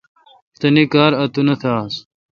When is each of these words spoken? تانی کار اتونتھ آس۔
تانی 0.59 0.83
کار 0.93 1.11
اتونتھ 1.21 1.65
آس۔ 1.77 1.93